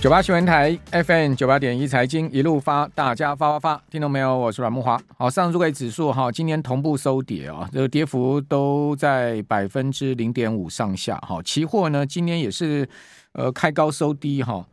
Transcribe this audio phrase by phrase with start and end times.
[0.00, 4.34] 九八新闻台 FM 九八点一财经一路发，大家发发发，听到没有？
[4.34, 4.98] 我是阮木华。
[5.18, 11.18] 好，上证指数哈，今天同步收跌啊，这个跌幅都在百分之零点五上下。
[11.18, 12.88] 哈，期货呢，今天也是
[13.32, 14.66] 呃开高收低哈，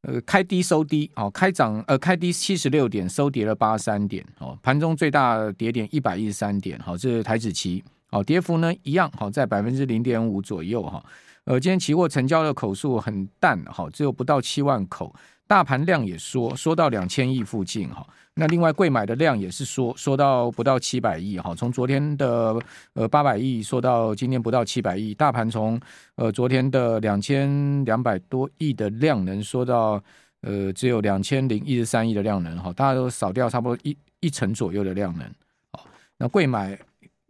[0.00, 4.24] 呃开低收低，哦开涨呃开低七十六点，收跌了八十三点。
[4.38, 6.78] 哦，盘中最大跌点一百一十三点。
[6.78, 7.84] 好，这是台指期。
[8.10, 11.04] 好，跌幅呢一样，好在百分之零点五左右哈。
[11.50, 15.12] 呃，今天期货成交的口数很淡，哈，只有不到七万口。
[15.48, 18.06] 大盘量也缩，缩到两千亿附近，哈。
[18.34, 21.52] 那另外柜买的量也是缩，缩到不到七百亿，哈。
[21.52, 22.56] 从昨天的
[22.92, 25.12] 呃八百亿缩到今天不到七百亿。
[25.12, 25.80] 大盘从
[26.14, 30.00] 呃昨天的两千两百多亿的量能缩到
[30.42, 32.72] 呃只有两千零一十三亿的量能，哈。
[32.74, 35.28] 大家都少掉差不多一一成左右的量能，
[35.72, 35.84] 好。
[36.16, 36.78] 那柜买。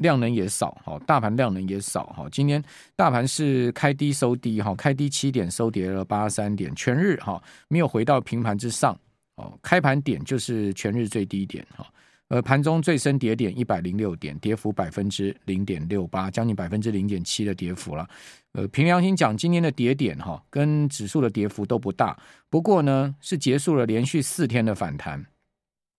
[0.01, 2.27] 量能也少，哈，大盘量能也少，哈。
[2.33, 2.63] 今天
[2.97, 8.99] 大盘是开低收低，哈，开低七点收跌了八十三点，全日哈没有回到平盘之上，
[9.37, 11.87] 哦，开盘点就是全日最低点，哈，
[12.29, 18.09] 呃，盘中最深跌点一百零六点，跌幅百分之零点六八，将近百分之零点七的跌幅了。
[18.53, 25.27] 呃，凭良心讲，今天的跌点哈跟指数的跌幅都不大，不过呢是结束了连续四天的反弹，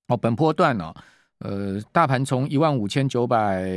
[0.08, 0.92] 哦，本波段呢。
[1.42, 3.68] 呃，大盘从一万五千九百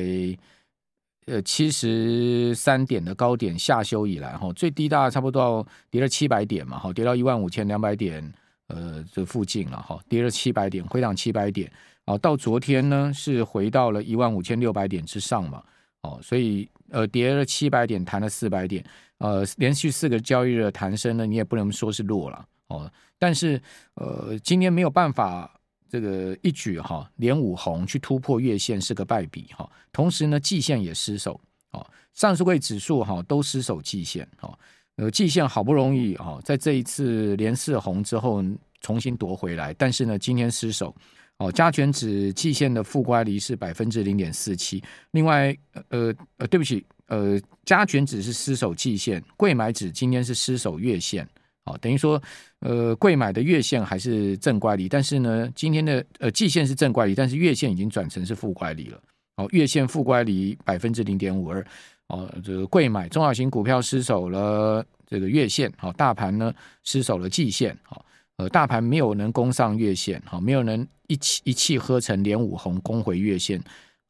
[1.27, 8.31] 呃七十三点的高点下修以来，哈，最低大概差不多跌了七百点嘛，哈，跌到一万五千两百点，
[8.67, 11.73] 呃，这附近了，哈，跌了七百点，回档七百点，
[12.05, 15.62] 啊，到昨天呢是回到了一万五千六百点之上嘛，
[16.03, 18.85] 哦，所以呃，跌了七百点，弹了四百点，
[19.20, 23.59] 呃，连续四个交易日的弹升呢，你也不能说是弱了，哦，但是
[23.95, 25.51] 呃，今天没有办法。
[25.95, 34.59] 这个一举哈连五红去突破月线是个败笔哈，同时呢季线也失守哦，上市柜指数哈都失守季线哦，
[34.97, 38.42] 呃季线好不容易哦在这一次连四红之后
[38.81, 40.92] 重新夺回来，但是呢今天失守
[41.36, 45.56] 哦，加权指季线的负乖离是百分之零点四七，另外
[45.91, 51.24] 呃呃对不起呃加权指是失守季线，贵买指今天是失守月线。
[51.64, 52.23] 好，等于说，
[52.61, 59.01] 呃，贵买的月线还是正乖离，但是呢，今天的呃季线是正乖离，但是月线已经转成是负乖离了。
[59.36, 61.67] 好，月线负乖离百分之零点五二。
[62.08, 68.05] 哦，这个贵买中小型股票失守了这个月线，好，大盘呢失守了季线，好，
[68.36, 73.58] 呃，大盘没有能攻上月线，好，没有能一气一气呵成连五红攻回月线，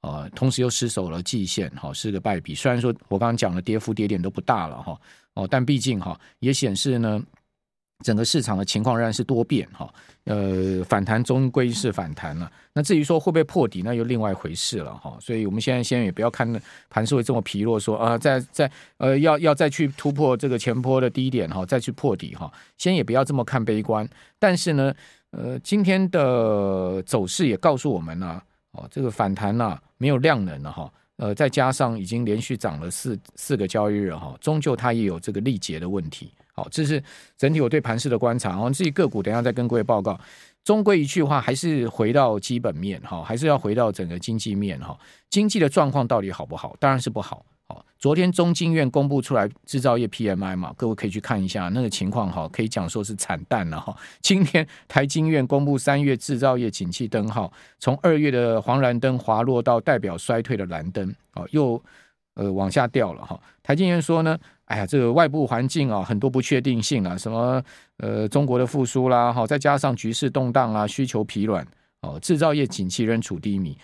[0.01, 2.53] 啊，同时又失守了季线，好，是个败笔。
[2.53, 5.01] 虽然说我刚刚讲的跌幅跌点都不大了哈，
[5.35, 7.23] 哦，但毕竟哈也显示呢。
[8.05, 9.93] 整个市场的情况仍然是多变哈，
[10.25, 12.51] 呃，反弹终归是反弹了。
[12.75, 15.17] 那至于说会不会破底，那又另外一回事了哈。
[15.19, 16.47] 所以我们现在先也不要看
[16.91, 22.53] 盘势会这么疲弱，说啊，再再呃要要再去突破这个前波的低点哈，再去破底哈。
[22.77, 24.07] 先也不要这么看悲观。
[24.39, 24.93] 但是呢，
[25.31, 28.41] 呃，今天的走势也告诉我们呢，
[28.73, 30.93] 哦，这个反弹呢没有量能了哈。
[31.17, 36.33] 呃，再加上已经连续涨了四四个交易日哈，终究它也有这个力竭的问题。
[36.53, 37.03] 好，这是
[37.37, 38.51] 整体我对盘势的观察。
[38.51, 40.19] 然后至于个股，等下再跟各位报告。
[40.65, 44.99] 终归一句话，还是回到基本面哈，还是要回到整个经济面哈。
[45.31, 46.75] 经济的状况到底好不好？
[46.81, 47.45] 当然是不好。
[47.67, 53.97] 好，昨天中经院公布出来制造业 PMI 嘛，各位可以去看一下那个情况哈，可以讲说是惨淡了哈。
[54.21, 61.83] 今天台经院公布三月制造业景气灯号，从二月的黄蓝灯滑落到代表衰退的蓝灯，哦，又
[62.35, 63.41] 呃往下掉了哈。
[63.63, 64.39] 台经院说呢。
[64.67, 67.63] 哎呀，这个外部环境啊，很多不确定性啊，什么
[67.99, 71.63] 呃，中国的复苏啦，哈，再加上局势动荡啊，需求疲软，
[72.01, 73.77] 哦，制造业景气仍处低迷，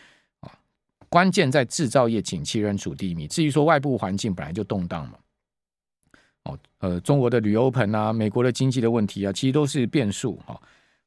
[1.11, 3.29] 关键在制造业景气仍处低迷。
[3.29, 5.19] 至于说外部环境本来就动荡嘛，
[6.45, 10.59] 哦，呃，中国的旅游棚啊，美国的经济的问题啊，其实都是变数哈。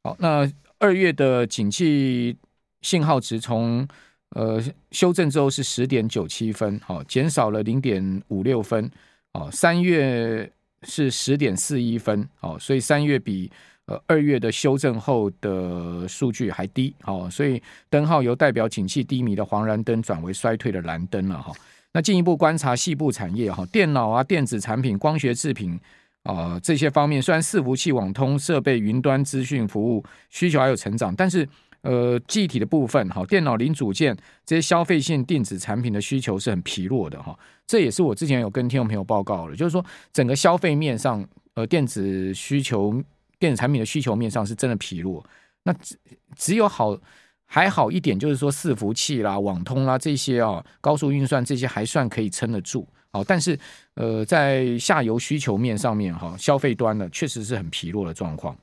[0.03, 0.47] 好，那
[0.78, 2.38] 二月的景气
[2.81, 3.88] 信号值从
[4.31, 8.91] 呃修正之后是十点九七分，好，减少了零点五六分。
[9.31, 10.47] 哦，三月
[10.84, 13.52] 是十点四一分，哦，所以三月比
[13.85, 21.52] 呃二月的修正后的数据还低，哦，所以灯号由代表景气低迷的黄蓝灯转为衰退的蓝灯了，哈。
[21.93, 25.79] 那进一步观察细部产业，哈，电脑啊、电子产品、光学制品
[26.23, 31.47] 啊这些方面，虽然伺服器、网通设备、云端资讯服务需求还有成长，但是。
[31.84, 34.16] 呃，具体的部分哈，电脑零组件
[34.46, 37.37] 这些消费性电子产品的需求是很疲弱的哈，
[37.67, 43.03] 这也是我之前有跟听众朋友报告的，就是说整个消费面上，呃，电子需求、
[43.43, 45.22] 电子产品的需求面上是真的疲弱。
[45.63, 45.97] 那只
[46.37, 46.97] 只有好
[47.43, 52.87] 还好一点，就是说伺服器啦、网通啦这些啊，高速运算这些还算可以撑得住。
[53.11, 53.59] 好，但是
[53.95, 58.55] 呃，在下游需求面上面哈，消费端呢确实是很疲弱的状况。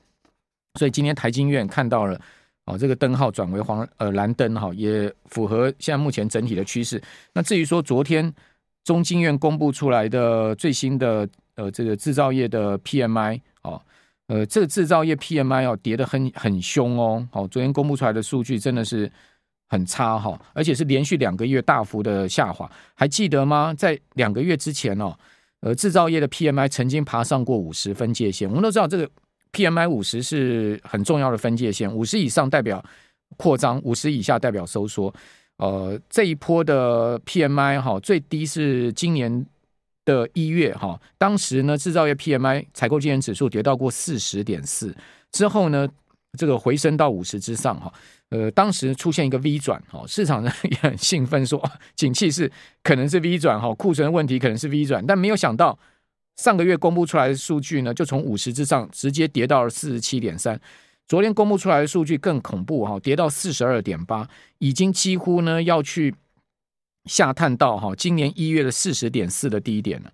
[0.79, 2.19] 所以今天台经院看到了
[2.65, 7.03] 哦，这个灯号转为黄呃蓝灯哈，也符合现在目前整体的趋势。
[7.35, 8.33] 那至于说昨天
[8.83, 13.81] 中经院公布出来的最新的呃这个制造业的 PMI 哦，
[14.31, 19.11] 呃这个制造业 PMI 要跌得很很凶哦，好，昨天公布出来的数据真的是
[19.69, 23.75] 很差哈，而且是连续两个月大幅的下滑，还记得吗？
[23.77, 25.13] 在两个月之前哦，
[25.63, 29.11] 呃制造业的 PMI 曾经爬上过五十分界线，我们都知道这个。
[29.53, 32.81] PMI 五十是很重要的分界线，五十以上代表
[33.37, 35.13] 扩张，五十以下代表收缩。
[35.57, 39.45] 呃，这一波的 PMI 哈，最低是今年
[40.05, 44.95] 的一月哈，当时呢制造业 PMI 采购经理指数跌到过四十点四，
[45.33, 45.89] 之后呢
[46.39, 47.93] 这个回升到五十之上哈，
[48.31, 51.63] 呃，当时出现一个 V 转哈，市场呢也很兴奋说，
[51.97, 52.51] 景气是
[52.83, 55.79] 可能是 V 转哈，库存问题可能是 V 转，但没有想到。
[56.37, 60.59] 上个月公布出来的数据呢，就从五十之上直接跌到了四十七点三。
[61.07, 64.27] 昨天公布出来的数据更恐怖哈，跌到四十二点八，
[64.57, 66.15] 已经几乎呢要去
[67.05, 70.11] 下探到哈今年一月的四十点四的低点了。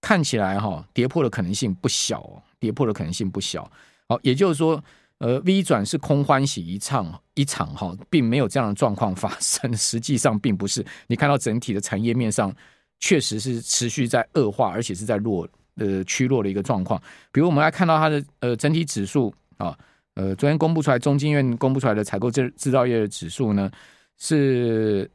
[0.00, 3.70] 看起来哈跌破的可能性不小哦，跌破的可能性不小。
[4.08, 4.82] 好，也就是说，
[5.18, 9.70] 呃，V 转是空欢喜一场一场哈，并没有这样的状况发生。
[9.76, 12.54] 实际上并不是，你看到整体的产业面上
[13.00, 15.48] 确实是持续在恶化，而且是在弱。
[15.80, 17.00] 呃，趋弱的一个状况。
[17.30, 19.78] 比如，我们来看到它的呃整体指数啊，
[20.14, 23.70] 呃，昨天公布出来，中经院公布出来的采购制制造业的指数呢
[24.16, 25.08] 是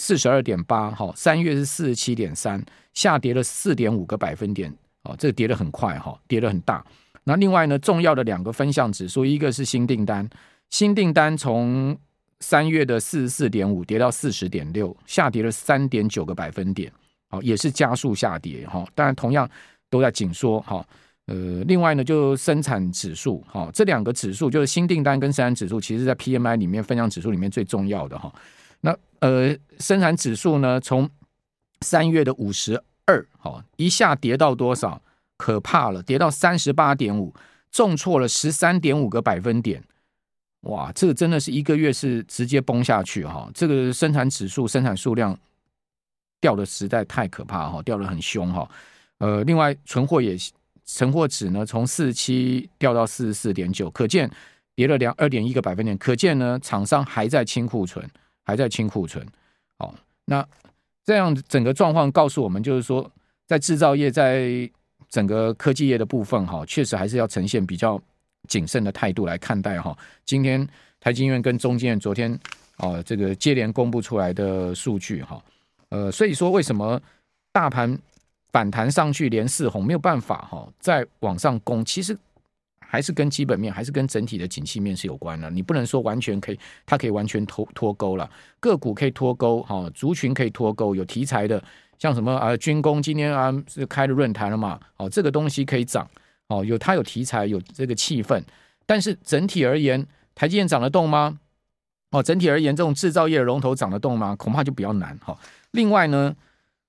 [0.00, 2.64] 四十二点八，哈，三月是四十七点三，
[2.94, 4.74] 下跌了四点五个百分点，
[5.04, 6.84] 哦，这跌得很快哈，跌得很大。
[7.24, 10.28] 那另外呢，重要的两个分项指数，一个是新订单，
[10.70, 11.96] 新订单从
[12.40, 16.90] 三月的四十四点五跌到四十点六，下跌了三点九个百分点，
[17.28, 18.84] 好，也是加速下跌哈。
[18.94, 19.48] 当然，同样。
[19.92, 20.86] 都在紧缩哈，
[21.26, 28.32] 呃，另外呢，就生产指数哈，这两个指数就是新订单跟生产指数，其实在 PMI 里面分项指数里面最重要的哈。
[29.20, 31.08] 呃，生产指数呢，从
[31.82, 35.00] 三月的五十二哈，一下跌到多少？
[35.36, 37.34] 可怕了，跌到三十八点五，
[37.70, 39.82] 重挫了十三点五个百分点。
[40.64, 43.50] 哇，这个真的是一个月是直接崩下去哈。
[43.54, 45.34] 这个生产指数生产数量
[46.42, 48.70] 掉的实在太可怕哈，掉的很凶哈。
[49.16, 50.36] 呃，另外存货也
[50.84, 54.30] 存货值呢，从四十七掉到四十四点九，可见
[54.74, 58.06] 跌了两二点一个百分点，可见呢，厂商还在清库存，
[58.50, 59.24] 还在清库存。
[59.78, 59.94] 好，
[60.24, 60.46] 那
[61.04, 63.10] 这样整个状况告诉我们，就是说，
[63.46, 64.68] 在制造业，在
[65.08, 68.00] 整个科技业的部分，哈，确实还是要呈现比较
[68.48, 69.96] 谨慎的态度来看待哈。
[70.24, 70.68] 今天
[70.98, 72.38] 台金院跟中金院昨天
[72.76, 75.42] 啊，这个接连公布出来的数据哈，
[75.88, 77.00] 呃，所以说为什么
[77.52, 77.98] 大盘？
[78.52, 82.18] 反弹上去连四红没有办法哈，再往上攻，其实
[82.90, 85.48] 还是跟基本面，还是跟整体的景气面是有关的。
[85.48, 88.28] 你不能说完全可以，它可以完全脱脱钩了。
[88.58, 91.62] 个股可以脱钩哈，族群可以脱钩，有题材的，
[92.00, 96.10] 像什么啊军工，今天啊是开了论坛了嘛，哦这个东西可以涨
[96.48, 98.42] 哦，有它有题材，有这个气氛。
[98.84, 100.04] 但是整体而言，
[100.34, 101.38] 台积电涨得动吗？
[102.10, 104.34] 哦，整体而言，这种制造业的龙头涨得动吗？
[104.34, 105.38] 恐怕就比较难哈。
[105.70, 106.34] 另外呢。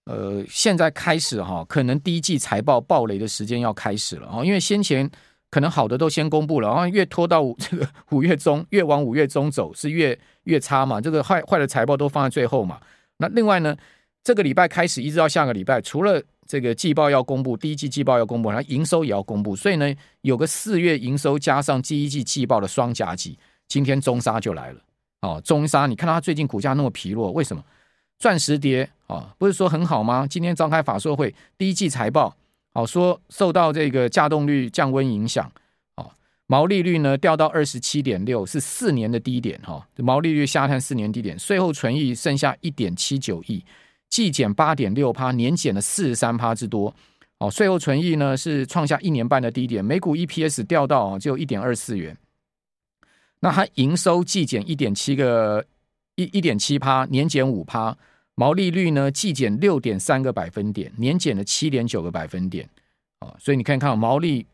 [0.05, 5.07] 呃，现在开始哈，可能第一季财报暴雷的时间要开始了啊，因为先前
[5.51, 12.79] 可能好的都先公布了，然后越拖到 这个五月中，越往五月中走是越越差嘛，这个坏坏的财报都放在最后嘛。
[13.17, 13.75] 那另外呢，
[14.23, 24.79] 这个礼拜开始一直到下个礼拜，除了这个季报要公布，第一季季报要公布，然后营收也要公布，所以呢，有个四月营收加上第一季季报的双夹击，今天中沙就来了
[25.21, 27.63] 哦，中沙你看到它最近股价那么疲弱，为什么？
[28.17, 30.27] 钻石跌啊，不是说很好吗？
[30.27, 32.35] 今天召开法说会，第一季财报，
[32.73, 35.51] 好说受到这个价动率降温影响，
[35.97, 36.09] 哦，
[36.47, 43.63] 毛利率呢掉到二十七点六，是四年的低点哈，毛利率下探四年低点，税后存益剩下一点七九亿，
[44.07, 46.95] 季减八点六趴，年减了四十三趴之多，
[47.39, 52.17] 哦，税后存益呢是创下一年半的低点，每股 EPS 掉到只有一点二四元，
[53.41, 55.65] 那它营收季减一点七个
[56.15, 57.97] 一一点七趴，年减五趴。
[58.35, 62.67] 毛利率呢，季减六点三个百分点，年减了七点九个百分点，
[63.19, 64.45] 哦，所以你看看毛利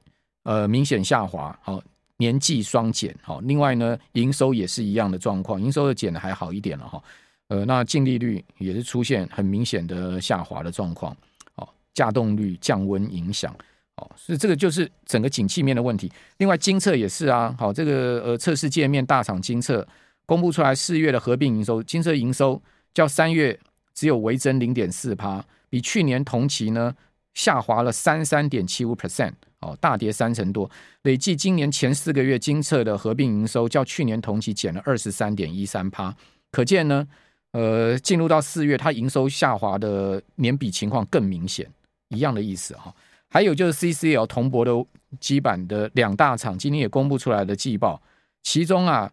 [0.43, 1.81] 呃明显下滑，好，
[2.17, 7.01] 年季双减，好，另外呢，营收也是一样的状况，营收的减的还好一点了哈，
[7.49, 11.15] 呃，那净利率也是出现很明显的下滑的状况，
[11.55, 13.55] 哦，稼动率降温影响，
[13.95, 16.11] 哦，所以这个就是整个景气面的问题。
[16.39, 19.87] 另外，精测也是啊，好，这个呃测试界面大厂精测
[20.25, 22.61] 公布出来四月的合并营收，精测营收
[22.97, 23.59] 较三月。
[23.99, 26.95] 只有微增零点四趴，比去年同期呢
[27.33, 30.69] 下滑了三三点七五 percent，哦，大跌三成多。
[31.01, 36.15] 累计今年前四个月精测的合并营收，较去年同期减了二十三点一三趴。
[36.51, 37.07] 可见呢，
[37.53, 41.67] 呃，进入到四月，它营收下滑的年比情况更明显，
[42.09, 42.93] 一样的意思哈。
[43.29, 44.71] 还有就是 CCL 铜箔的
[45.19, 47.99] 基板的两大厂今天也公布出来的季报，
[48.43, 49.11] 其中啊，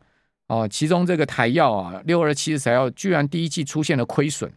[0.49, 4.53] 哦，其中这个台燿啊，六二七的台燿居然第一季出现了亏损。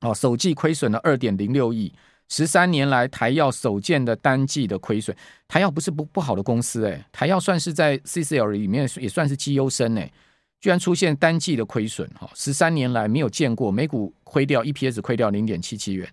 [0.00, 1.92] 哦，首季亏损了二点零六亿，
[2.28, 5.16] 十三年来台燿首见的单季的亏损。
[5.48, 10.12] 台燿不是不不好的公司诶，台燿算是在 CCL 里面也算是绩优生诶，
[10.60, 16.06] 居然出现单季的亏损哈，十三年来没有见过，每股亏掉 EPS 亏掉零点七七元。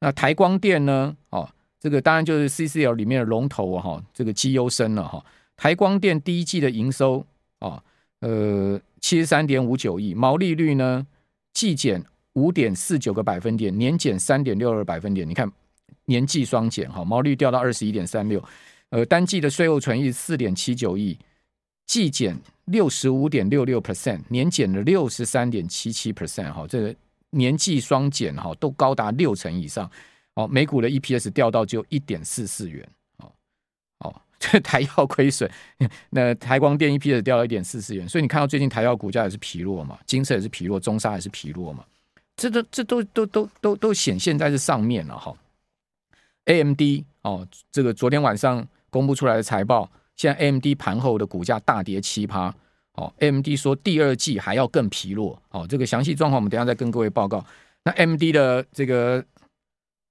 [0.00, 1.14] 那台光电呢？
[1.28, 5.24] 哦，这个当然就是 CCL 里面的龙头哈，这个绩优生了哈。
[5.56, 7.24] 台光电第一季的营收
[7.58, 7.82] 啊，
[8.20, 11.06] 呃，七十三点五九亿，毛利率呢
[11.52, 12.04] 季减。
[12.34, 15.28] 五点四九个百分点，年减三点六二百分点。
[15.28, 15.50] 你看
[16.04, 18.42] 年季双减哈，毛利率掉到二十一点三六。
[18.90, 21.18] 呃，单季的税后纯益四点七九亿，
[21.86, 26.64] 季减六十五点六六 percent，年减了六十三点七七 percent 哈。
[26.68, 26.94] 这个
[27.30, 29.90] 年季双减哈，都高达六成以上。
[30.34, 32.88] 哦，每股的 EPS 掉到只有一点四四元。
[34.40, 35.48] 这 台燿亏损，
[36.10, 38.08] 那台光电一批的掉了一点四四元。
[38.08, 41.84] 所以你看到最近台燿股价也是疲弱嘛，金色也是疲弱，中沙也是疲弱嘛。
[42.36, 45.36] 这都这都都都都都显现在这上面了哈。
[46.46, 46.80] AMD
[47.20, 52.52] 哦，这个昨天晚上公布出来的财报，现在 AMD 盘后的股价大跌七趴。
[52.94, 55.40] 哦，AMD 说第二季还要更疲弱。
[55.50, 57.44] 哦，这个详细状况我们等下再跟各位报告。
[57.84, 59.24] 那 AMD 的这个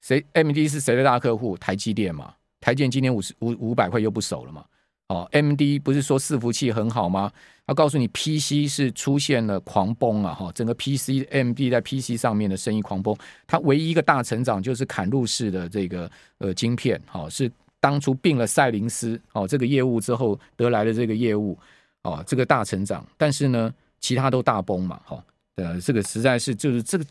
[0.01, 1.57] 谁？AMD 是谁的大客户？
[1.57, 2.35] 台积电嘛。
[2.59, 4.65] 台积电今年五十五五百块又不守了嘛。
[5.07, 7.31] 哦，MD 不是说伺服器很好吗？
[7.65, 10.35] 他告诉你，PC 是出现了狂崩啊！
[10.35, 13.15] 哈，整个 PC MD 在 PC 上面的生意狂崩。
[13.47, 21.57] 它唯一一个大成长就是砍入式的这个呃晶片，好，是当初并了赛灵思哦这个业务之后得来的这个业务
[22.03, 23.03] 哦，这个大成长。
[23.17, 25.23] 但是呢，其他都大崩嘛，哈，
[25.55, 27.05] 呃，这个实在是就是这个，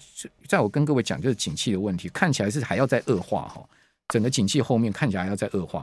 [0.47, 3.69] 在我跟各位讲，就是景气的问题，看起来是还要再恶化哈。
[4.09, 5.77] 整个景气后面看起来还要再恶化。